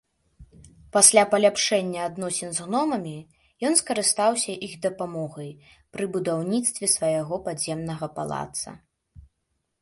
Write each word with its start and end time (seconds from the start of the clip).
Пасля 0.95 1.23
паляпшэння 1.33 1.99
адносін 2.09 2.49
з 2.55 2.59
гномамі 2.69 3.13
ён 3.69 3.77
скарыстаўся 3.81 4.55
іх 4.69 4.73
дапамогай 4.87 5.51
пры 5.97 6.05
будаўніцтве 6.17 6.85
свайго 6.95 7.35
падземнага 7.45 8.07
палаца. 8.19 8.69